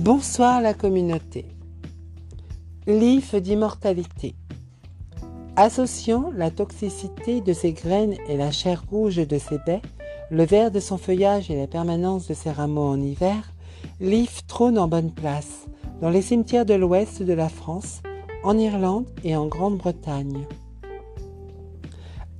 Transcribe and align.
Bonsoir 0.00 0.62
la 0.62 0.72
communauté. 0.72 1.44
L'IF 2.86 3.34
d'immortalité. 3.34 4.34
Associant 5.56 6.30
la 6.34 6.50
toxicité 6.50 7.42
de 7.42 7.52
ses 7.52 7.74
graines 7.74 8.14
et 8.26 8.38
la 8.38 8.50
chair 8.50 8.82
rouge 8.90 9.16
de 9.16 9.36
ses 9.36 9.58
baies, 9.66 9.82
le 10.30 10.44
vert 10.44 10.70
de 10.70 10.80
son 10.80 10.96
feuillage 10.96 11.50
et 11.50 11.56
la 11.56 11.66
permanence 11.66 12.28
de 12.28 12.32
ses 12.32 12.50
rameaux 12.50 12.88
en 12.88 12.98
hiver, 12.98 13.52
l'IF 14.00 14.46
trône 14.46 14.78
en 14.78 14.88
bonne 14.88 15.12
place 15.12 15.66
dans 16.00 16.08
les 16.08 16.22
cimetières 16.22 16.64
de 16.64 16.72
l'ouest 16.72 17.22
de 17.22 17.34
la 17.34 17.50
France, 17.50 18.00
en 18.42 18.56
Irlande 18.56 19.06
et 19.22 19.36
en 19.36 19.48
Grande-Bretagne. 19.48 20.46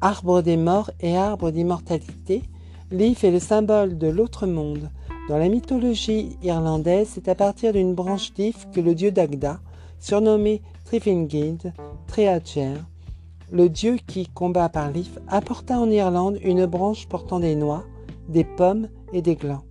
Arbre 0.00 0.42
des 0.42 0.56
morts 0.56 0.92
et 1.00 1.16
arbre 1.16 1.50
d'immortalité, 1.50 2.44
l'IF 2.92 3.24
est 3.24 3.32
le 3.32 3.40
symbole 3.40 3.98
de 3.98 4.06
l'autre 4.06 4.46
monde, 4.46 4.90
dans 5.28 5.36
la 5.36 5.48
mythologie 5.48 6.38
irlandaise, 6.42 7.10
c'est 7.12 7.28
à 7.28 7.34
partir 7.34 7.74
d'une 7.74 7.94
branche 7.94 8.32
d'If 8.32 8.66
que 8.72 8.80
le 8.80 8.94
dieu 8.94 9.12
Dagda, 9.12 9.60
surnommé 10.00 10.62
Trifingid, 10.84 11.74
Treacher, 12.06 12.74
le 13.52 13.68
dieu 13.68 13.98
qui 14.06 14.26
combat 14.26 14.70
par 14.70 14.90
l'If, 14.90 15.18
apporta 15.28 15.78
en 15.78 15.90
Irlande 15.90 16.38
une 16.42 16.64
branche 16.64 17.06
portant 17.08 17.40
des 17.40 17.56
noix, 17.56 17.84
des 18.28 18.44
pommes 18.44 18.88
et 19.12 19.20
des 19.20 19.36
glands. 19.36 19.64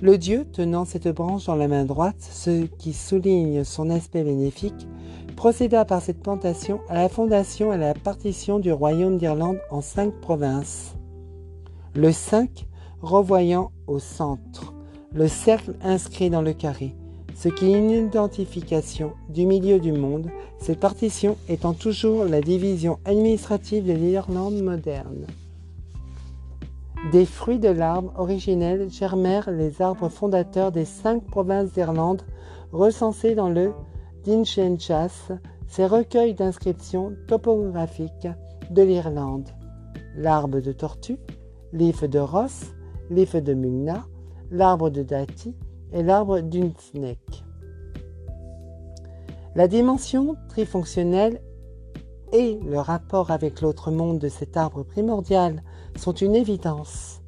Le 0.00 0.16
dieu, 0.16 0.46
tenant 0.50 0.84
cette 0.84 1.08
branche 1.08 1.46
dans 1.46 1.56
la 1.56 1.68
main 1.68 1.84
droite, 1.84 2.20
ce 2.20 2.64
qui 2.78 2.92
souligne 2.94 3.64
son 3.64 3.90
aspect 3.90 4.22
bénéfique, 4.22 4.86
procéda 5.36 5.84
par 5.84 6.00
cette 6.00 6.22
plantation 6.22 6.80
à 6.88 6.94
la 6.94 7.08
fondation 7.08 7.72
et 7.72 7.74
à 7.74 7.78
la 7.78 7.94
partition 7.94 8.60
du 8.60 8.72
royaume 8.72 9.18
d'Irlande 9.18 9.58
en 9.70 9.80
cinq 9.80 10.12
provinces. 10.20 10.94
Le 11.94 12.12
5 12.12 12.67
revoyant 13.02 13.70
au 13.86 13.98
centre 13.98 14.74
le 15.12 15.28
cercle 15.28 15.74
inscrit 15.82 16.30
dans 16.30 16.42
le 16.42 16.52
carré, 16.52 16.94
ce 17.34 17.48
qui 17.48 17.72
est 17.72 17.78
une 17.78 17.90
identification 17.90 19.12
du 19.28 19.46
milieu 19.46 19.78
du 19.78 19.92
monde, 19.92 20.28
cette 20.58 20.80
partition 20.80 21.36
étant 21.48 21.72
toujours 21.72 22.24
la 22.24 22.40
division 22.40 22.98
administrative 23.04 23.86
de 23.86 23.92
l'Irlande 23.92 24.60
moderne. 24.62 25.26
Des 27.12 27.24
fruits 27.24 27.60
de 27.60 27.68
l'arbre 27.68 28.12
originel 28.16 28.90
germèrent 28.90 29.50
les 29.50 29.80
arbres 29.80 30.08
fondateurs 30.08 30.72
des 30.72 30.84
cinq 30.84 31.24
provinces 31.24 31.72
d'Irlande 31.72 32.22
recensés 32.72 33.34
dans 33.34 33.48
le 33.48 33.72
Dinchenchas, 34.24 35.32
ces 35.68 35.86
recueils 35.86 36.34
d'inscriptions 36.34 37.14
topographiques 37.28 38.28
de 38.70 38.82
l'Irlande. 38.82 39.48
L'arbre 40.16 40.60
de 40.60 40.72
tortue, 40.72 41.18
l'if 41.72 42.02
de 42.02 42.18
Ross, 42.18 42.72
l'if 43.10 43.36
de 43.36 43.54
Mugna, 43.54 44.06
l'arbre 44.50 44.90
de 44.90 45.02
Dati 45.02 45.54
et 45.92 46.02
l'arbre 46.02 46.40
d'Unsnek. 46.40 47.18
La 49.54 49.68
dimension 49.68 50.36
trifonctionnelle 50.48 51.40
et 52.32 52.58
le 52.64 52.78
rapport 52.78 53.30
avec 53.30 53.60
l'autre 53.60 53.90
monde 53.90 54.18
de 54.18 54.28
cet 54.28 54.56
arbre 54.56 54.82
primordial 54.82 55.62
sont 55.96 56.12
une 56.12 56.36
évidence. 56.36 57.22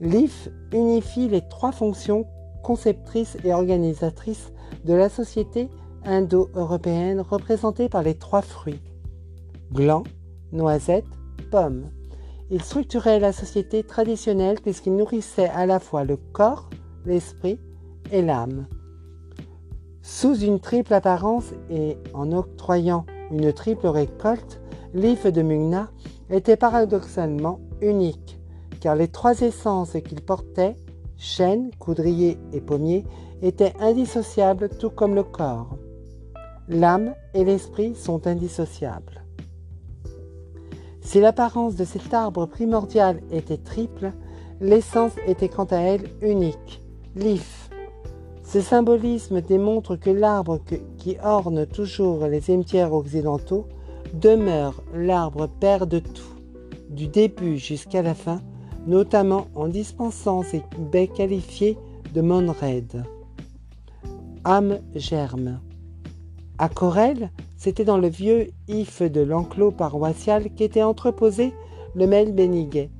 L'IF 0.00 0.48
unifie 0.72 1.28
les 1.28 1.42
trois 1.48 1.72
fonctions 1.72 2.26
conceptrices 2.62 3.36
et 3.44 3.52
organisatrices 3.52 4.52
de 4.84 4.94
la 4.94 5.08
société 5.08 5.68
indo-européenne 6.04 7.20
représentée 7.20 7.88
par 7.88 8.02
les 8.02 8.14
trois 8.14 8.42
fruits 8.42 8.80
gland, 9.72 10.04
noisette, 10.52 11.04
pomme. 11.50 11.90
Il 12.50 12.62
structurait 12.62 13.20
la 13.20 13.32
société 13.32 13.82
traditionnelle 13.82 14.58
puisqu'il 14.62 14.96
nourrissait 14.96 15.48
à 15.48 15.66
la 15.66 15.78
fois 15.78 16.04
le 16.04 16.16
corps, 16.16 16.70
l'esprit 17.04 17.60
et 18.10 18.22
l'âme. 18.22 18.66
Sous 20.00 20.38
une 20.38 20.58
triple 20.58 20.94
apparence 20.94 21.52
et 21.68 21.98
en 22.14 22.32
octroyant 22.32 23.04
une 23.30 23.52
triple 23.52 23.88
récolte, 23.88 24.60
l'if 24.94 25.26
de 25.26 25.42
Mugna 25.42 25.90
était 26.30 26.56
paradoxalement 26.56 27.60
unique, 27.82 28.40
car 28.80 28.96
les 28.96 29.08
trois 29.08 29.40
essences 29.42 29.96
qu'il 30.04 30.22
portait, 30.22 30.76
chêne, 31.18 31.70
coudrier 31.78 32.38
et 32.54 32.62
pommier, 32.62 33.04
étaient 33.42 33.74
indissociables 33.80 34.70
tout 34.70 34.90
comme 34.90 35.14
le 35.14 35.24
corps. 35.24 35.76
L'âme 36.68 37.14
et 37.34 37.44
l'esprit 37.44 37.94
sont 37.94 38.26
indissociables. 38.26 39.24
Si 41.08 41.20
l'apparence 41.20 41.74
de 41.74 41.86
cet 41.86 42.12
arbre 42.12 42.44
primordial 42.44 43.22
était 43.30 43.56
triple, 43.56 44.12
l'essence 44.60 45.12
était 45.26 45.48
quant 45.48 45.64
à 45.64 45.78
elle 45.78 46.04
unique, 46.20 46.82
l'if. 47.16 47.70
Ce 48.44 48.60
symbolisme 48.60 49.40
démontre 49.40 49.96
que 49.96 50.10
l'arbre 50.10 50.60
qui 50.98 51.16
orne 51.24 51.64
toujours 51.64 52.26
les 52.26 52.42
cimetières 52.42 52.92
occidentaux 52.92 53.66
demeure 54.12 54.82
l'arbre 54.92 55.46
père 55.46 55.86
de 55.86 55.98
tout, 55.98 56.34
du 56.90 57.08
début 57.08 57.56
jusqu'à 57.56 58.02
la 58.02 58.14
fin, 58.14 58.42
notamment 58.86 59.46
en 59.54 59.68
dispensant 59.68 60.42
ses 60.42 60.62
baies 60.92 61.08
qualifiées 61.08 61.78
de 62.12 62.20
monred. 62.20 63.02
Âme 64.44 64.80
germe. 64.94 65.58
À 66.58 66.68
Corel, 66.68 67.30
c'était 67.58 67.84
dans 67.84 67.98
le 67.98 68.08
vieux 68.08 68.48
if 68.68 69.02
de 69.02 69.20
l'enclos 69.20 69.72
paroissial 69.72 70.48
qu'était 70.54 70.82
entreposé 70.82 71.52
le 71.94 72.06
mel 72.06 72.32
béniguet, 72.32 72.90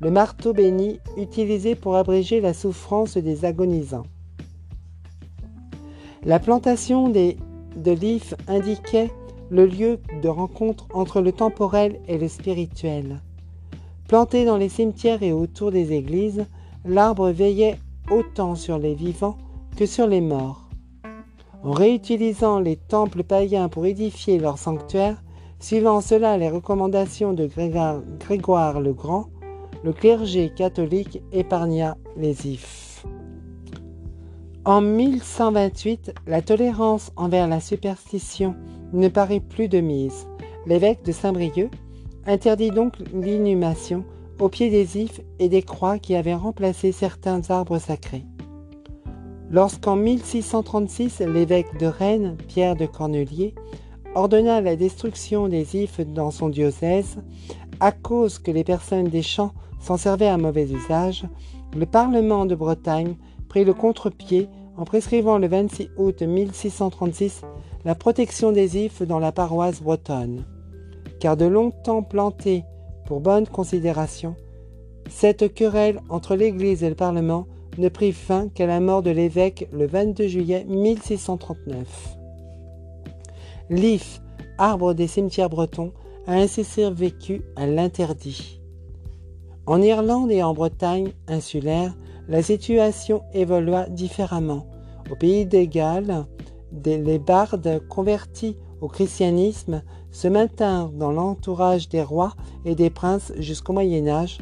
le 0.00 0.10
marteau 0.10 0.52
béni 0.52 0.98
utilisé 1.16 1.76
pour 1.76 1.94
abréger 1.94 2.40
la 2.40 2.54
souffrance 2.54 3.16
des 3.16 3.44
agonisants. 3.44 4.06
La 6.24 6.38
plantation 6.38 7.08
de 7.08 7.90
l'if 7.92 8.34
indiquait 8.48 9.10
le 9.50 9.66
lieu 9.66 10.00
de 10.22 10.28
rencontre 10.28 10.86
entre 10.94 11.20
le 11.20 11.32
temporel 11.32 12.00
et 12.08 12.16
le 12.16 12.28
spirituel. 12.28 13.20
Planté 14.08 14.44
dans 14.44 14.56
les 14.56 14.68
cimetières 14.68 15.22
et 15.22 15.32
autour 15.32 15.70
des 15.70 15.92
églises, 15.92 16.46
l'arbre 16.84 17.30
veillait 17.30 17.78
autant 18.10 18.54
sur 18.54 18.78
les 18.78 18.94
vivants 18.94 19.36
que 19.76 19.86
sur 19.86 20.06
les 20.06 20.20
morts. 20.20 20.61
En 21.64 21.70
réutilisant 21.70 22.58
les 22.58 22.76
temples 22.76 23.22
païens 23.22 23.68
pour 23.68 23.86
édifier 23.86 24.38
leurs 24.38 24.58
sanctuaires, 24.58 25.22
suivant 25.60 26.00
cela 26.00 26.36
les 26.36 26.50
recommandations 26.50 27.32
de 27.32 27.46
Grégoire, 27.46 28.80
le 28.80 28.92
Grand, 28.92 29.28
le 29.84 29.92
clergé 29.92 30.50
catholique 30.50 31.22
épargna 31.30 31.96
les 32.16 32.48
ifs. 32.48 33.06
En 34.64 34.80
1128, 34.80 36.14
la 36.26 36.42
tolérance 36.42 37.12
envers 37.16 37.46
la 37.46 37.60
superstition 37.60 38.56
ne 38.92 39.08
paraît 39.08 39.40
plus 39.40 39.68
de 39.68 39.80
mise. 39.80 40.26
L'évêque 40.66 41.04
de 41.04 41.12
Saint-Brieuc 41.12 41.70
interdit 42.26 42.70
donc 42.70 42.94
l'inhumation 43.12 44.04
au 44.40 44.48
pied 44.48 44.70
des 44.70 44.98
ifs 44.98 45.20
et 45.38 45.48
des 45.48 45.62
croix 45.62 45.98
qui 45.98 46.16
avaient 46.16 46.34
remplacé 46.34 46.90
certains 46.90 47.50
arbres 47.50 47.78
sacrés. 47.78 48.24
Lorsqu'en 49.52 49.96
1636 49.96 51.20
l'évêque 51.20 51.78
de 51.78 51.84
Rennes, 51.84 52.38
Pierre 52.48 52.74
de 52.74 52.86
Cornelier, 52.86 53.54
ordonna 54.14 54.62
la 54.62 54.76
destruction 54.76 55.46
des 55.46 55.76
ifs 55.76 56.00
dans 56.00 56.30
son 56.30 56.48
diocèse, 56.48 57.18
à 57.78 57.92
cause 57.92 58.38
que 58.38 58.50
les 58.50 58.64
personnes 58.64 59.08
des 59.08 59.20
champs 59.20 59.52
s'en 59.78 59.98
servaient 59.98 60.26
à 60.26 60.38
mauvais 60.38 60.70
usage, 60.70 61.26
le 61.76 61.84
Parlement 61.84 62.46
de 62.46 62.54
Bretagne 62.54 63.16
prit 63.50 63.66
le 63.66 63.74
contre-pied 63.74 64.48
en 64.78 64.84
prescrivant 64.84 65.36
le 65.36 65.48
26 65.48 65.90
août 65.98 66.22
1636 66.22 67.42
la 67.84 67.94
protection 67.94 68.52
des 68.52 68.78
ifs 68.78 69.02
dans 69.02 69.18
la 69.18 69.32
paroisse 69.32 69.82
bretonne. 69.82 70.46
Car 71.20 71.36
de 71.36 71.44
longtemps 71.44 72.02
plantés 72.02 72.64
pour 73.04 73.20
bonne 73.20 73.46
considération, 73.46 74.34
cette 75.10 75.52
querelle 75.52 76.00
entre 76.08 76.36
l'Église 76.36 76.82
et 76.82 76.88
le 76.88 76.94
Parlement 76.94 77.46
ne 77.78 77.88
prit 77.88 78.12
fin 78.12 78.48
qu'à 78.48 78.66
la 78.66 78.80
mort 78.80 79.02
de 79.02 79.10
l'évêque 79.10 79.68
le 79.72 79.86
22 79.86 80.26
juillet 80.26 80.64
1639. 80.68 82.16
L'if, 83.70 84.20
arbre 84.58 84.94
des 84.94 85.06
cimetières 85.06 85.48
bretons, 85.48 85.92
a 86.26 86.34
ainsi 86.34 86.64
survécu 86.64 87.42
à 87.56 87.66
l'interdit. 87.66 88.60
En 89.66 89.80
Irlande 89.80 90.30
et 90.30 90.42
en 90.42 90.54
Bretagne 90.54 91.12
insulaire, 91.28 91.94
la 92.28 92.42
situation 92.42 93.22
évolua 93.32 93.88
différemment. 93.88 94.66
Au 95.10 95.16
pays 95.16 95.46
des 95.46 95.68
Galles, 95.68 96.26
les 96.84 97.18
bardes 97.18 97.82
convertis 97.88 98.56
au 98.80 98.88
christianisme 98.88 99.82
se 100.10 100.28
maintinrent 100.28 100.90
dans 100.90 101.12
l'entourage 101.12 101.88
des 101.88 102.02
rois 102.02 102.34
et 102.64 102.74
des 102.74 102.90
princes 102.90 103.32
jusqu'au 103.38 103.72
Moyen 103.72 104.08
Âge, 104.08 104.38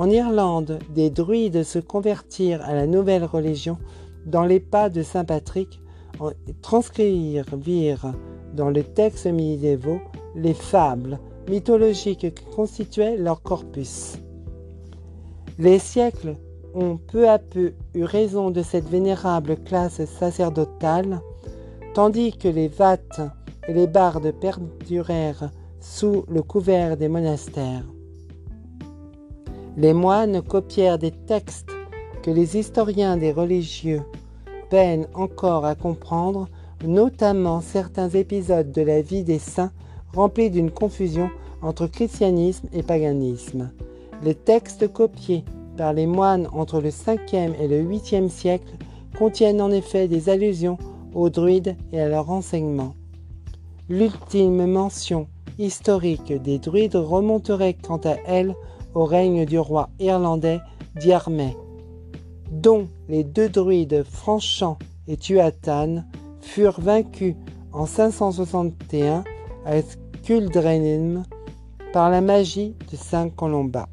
en 0.00 0.08
Irlande, 0.08 0.78
des 0.94 1.10
druides 1.10 1.62
se 1.62 1.78
convertirent 1.78 2.64
à 2.64 2.74
la 2.74 2.86
nouvelle 2.86 3.26
religion 3.26 3.76
dans 4.24 4.46
les 4.46 4.58
pas 4.58 4.88
de 4.88 5.02
Saint 5.02 5.26
Patrick, 5.26 5.78
transcrivirent 6.62 8.14
dans 8.56 8.70
les 8.70 8.82
textes 8.82 9.26
médiévaux 9.26 10.00
les 10.34 10.54
fables 10.54 11.18
mythologiques 11.50 12.34
qui 12.34 12.44
constituaient 12.56 13.18
leur 13.18 13.42
corpus. 13.42 14.16
Les 15.58 15.78
siècles 15.78 16.36
ont 16.74 16.96
peu 16.96 17.28
à 17.28 17.38
peu 17.38 17.74
eu 17.94 18.04
raison 18.04 18.50
de 18.50 18.62
cette 18.62 18.88
vénérable 18.88 19.56
classe 19.66 20.02
sacerdotale, 20.06 21.20
tandis 21.92 22.32
que 22.32 22.48
les 22.48 22.68
vates 22.68 23.20
et 23.68 23.74
les 23.74 23.86
bardes 23.86 24.32
perdurèrent 24.40 25.50
sous 25.78 26.24
le 26.30 26.40
couvert 26.40 26.96
des 26.96 27.08
monastères. 27.08 27.84
Les 29.76 29.92
moines 29.92 30.42
copièrent 30.42 30.98
des 30.98 31.12
textes 31.12 31.70
que 32.22 32.30
les 32.30 32.58
historiens 32.58 33.16
des 33.16 33.32
religieux 33.32 34.02
peinent 34.68 35.06
encore 35.14 35.64
à 35.64 35.74
comprendre, 35.74 36.48
notamment 36.84 37.60
certains 37.60 38.08
épisodes 38.08 38.72
de 38.72 38.82
la 38.82 39.00
vie 39.00 39.24
des 39.24 39.38
saints 39.38 39.72
remplis 40.14 40.50
d'une 40.50 40.70
confusion 40.70 41.30
entre 41.62 41.86
christianisme 41.86 42.68
et 42.72 42.82
paganisme. 42.82 43.70
Les 44.22 44.34
textes 44.34 44.92
copiés 44.92 45.44
par 45.76 45.92
les 45.92 46.06
moines 46.06 46.48
entre 46.52 46.80
le 46.80 46.90
5e 46.90 47.54
et 47.60 47.68
le 47.68 47.82
8e 47.82 48.28
siècle 48.28 48.74
contiennent 49.18 49.62
en 49.62 49.70
effet 49.70 50.08
des 50.08 50.28
allusions 50.28 50.78
aux 51.14 51.30
druides 51.30 51.76
et 51.92 52.00
à 52.00 52.08
leur 52.08 52.30
enseignement. 52.30 52.94
L'ultime 53.88 54.66
mention 54.66 55.26
historique 55.58 56.32
des 56.32 56.58
druides 56.58 56.96
remonterait 56.96 57.74
quant 57.74 58.00
à 58.04 58.16
elle 58.26 58.54
au 58.94 59.04
règne 59.04 59.44
du 59.44 59.58
roi 59.58 59.90
irlandais 59.98 60.60
Diarmait, 60.96 61.56
dont 62.50 62.88
les 63.08 63.24
deux 63.24 63.48
druides 63.48 64.04
Franchamp 64.04 64.78
et 65.06 65.16
Tuathan 65.16 66.04
furent 66.40 66.80
vaincus 66.80 67.36
en 67.72 67.86
561 67.86 69.24
à 69.64 69.82
Culdrenim 70.24 71.24
par 71.92 72.10
la 72.10 72.20
magie 72.20 72.74
de 72.90 72.96
Saint 72.96 73.30
Colomba. 73.30 73.88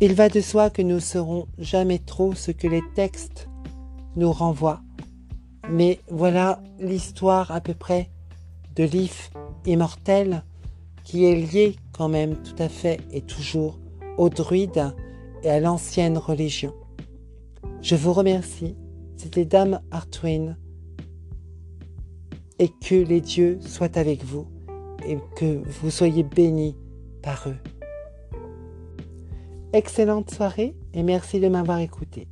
Il 0.00 0.14
va 0.14 0.28
de 0.28 0.40
soi 0.40 0.70
que 0.70 0.82
nous 0.82 0.96
ne 0.96 1.00
saurons 1.00 1.46
jamais 1.58 1.98
trop 1.98 2.34
ce 2.34 2.50
que 2.50 2.68
les 2.68 2.82
textes 2.94 3.48
nous 4.14 4.30
renvoient. 4.30 4.80
Mais 5.70 6.00
voilà 6.10 6.60
l'histoire 6.78 7.50
à 7.50 7.60
peu 7.60 7.74
près 7.74 8.08
de 8.76 8.84
l'if 8.84 9.30
immortel 9.66 10.44
qui 11.04 11.24
est 11.24 11.34
lié 11.34 11.76
même 12.06 12.36
tout 12.42 12.54
à 12.62 12.68
fait 12.68 13.00
et 13.10 13.22
toujours 13.22 13.80
aux 14.18 14.28
druides 14.28 14.94
et 15.42 15.50
à 15.50 15.58
l'ancienne 15.58 16.16
religion. 16.16 16.72
Je 17.82 17.96
vous 17.96 18.12
remercie. 18.12 18.76
C'était 19.16 19.44
Dame 19.44 19.80
Artwin. 19.90 20.56
Et 22.60 22.68
que 22.68 22.94
les 22.94 23.20
dieux 23.20 23.58
soient 23.60 23.98
avec 23.98 24.24
vous 24.24 24.46
et 25.06 25.18
que 25.36 25.62
vous 25.80 25.90
soyez 25.90 26.22
bénis 26.22 26.76
par 27.22 27.48
eux. 27.48 27.56
Excellente 29.72 30.30
soirée 30.30 30.76
et 30.94 31.02
merci 31.02 31.40
de 31.40 31.48
m'avoir 31.48 31.78
écouté. 31.78 32.28